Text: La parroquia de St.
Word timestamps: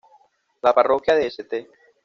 La 0.63 0.73
parroquia 0.73 1.13
de 1.13 1.27
St. 1.27 1.67